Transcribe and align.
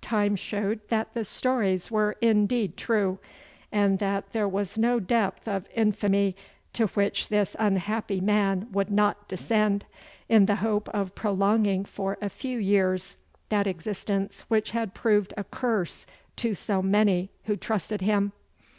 time 0.00 0.34
showed 0.34 0.80
that 0.88 1.12
the 1.12 1.22
stories 1.24 1.90
were 1.90 2.16
indeed 2.22 2.74
true, 2.74 3.18
and 3.70 3.98
that 3.98 4.32
there 4.32 4.48
was 4.48 4.78
no 4.78 4.98
depth 4.98 5.46
of 5.46 5.68
infamy 5.74 6.34
to 6.72 6.86
which 6.86 7.28
this 7.28 7.54
unhappy 7.58 8.18
man 8.18 8.66
would 8.72 8.90
not 8.90 9.28
descend, 9.28 9.84
in 10.26 10.46
the 10.46 10.56
hope 10.56 10.88
of 10.94 11.14
prolonging 11.14 11.84
for 11.84 12.16
a 12.22 12.30
few 12.30 12.56
years 12.58 13.18
that 13.50 13.66
existence 13.66 14.46
which 14.48 14.70
had 14.70 14.94
proved 14.94 15.34
a 15.36 15.44
curse 15.44 16.06
to 16.34 16.54
so 16.54 16.80
many 16.80 17.28
who 17.44 17.54
trusted 17.54 18.00
him. 18.00 18.32